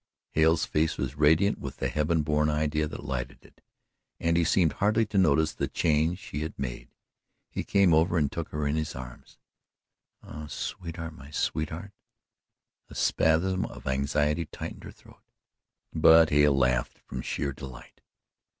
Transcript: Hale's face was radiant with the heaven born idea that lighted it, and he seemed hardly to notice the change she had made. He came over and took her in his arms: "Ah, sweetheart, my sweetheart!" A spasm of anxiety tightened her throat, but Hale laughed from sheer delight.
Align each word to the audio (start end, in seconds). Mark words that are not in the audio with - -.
Hale's 0.31 0.65
face 0.65 0.97
was 0.97 1.13
radiant 1.15 1.59
with 1.59 1.77
the 1.77 1.87
heaven 1.87 2.23
born 2.23 2.49
idea 2.49 2.87
that 2.87 3.03
lighted 3.05 3.37
it, 3.45 3.61
and 4.19 4.35
he 4.35 4.43
seemed 4.43 4.73
hardly 4.73 5.05
to 5.05 5.17
notice 5.19 5.53
the 5.53 5.67
change 5.67 6.17
she 6.17 6.39
had 6.39 6.57
made. 6.57 6.89
He 7.51 7.63
came 7.63 7.93
over 7.93 8.17
and 8.17 8.31
took 8.31 8.49
her 8.49 8.65
in 8.65 8.75
his 8.77 8.95
arms: 8.95 9.37
"Ah, 10.23 10.47
sweetheart, 10.47 11.13
my 11.13 11.29
sweetheart!" 11.29 11.91
A 12.89 12.95
spasm 12.95 13.63
of 13.67 13.85
anxiety 13.85 14.47
tightened 14.47 14.85
her 14.85 14.91
throat, 14.91 15.21
but 15.93 16.31
Hale 16.31 16.57
laughed 16.57 16.97
from 16.97 17.21
sheer 17.21 17.53
delight. 17.53 18.01